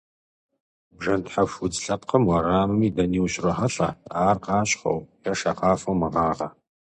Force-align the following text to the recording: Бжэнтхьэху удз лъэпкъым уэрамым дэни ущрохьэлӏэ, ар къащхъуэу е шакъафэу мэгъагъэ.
Бжэнтхьэху 0.97 1.59
удз 1.63 1.77
лъэпкъым 1.83 2.23
уэрамым 2.27 2.81
дэни 2.95 3.19
ущрохьэлӏэ, 3.25 3.89
ар 4.27 4.37
къащхъуэу 4.43 5.01
е 5.29 5.31
шакъафэу 5.39 5.99
мэгъагъэ. 5.99 6.47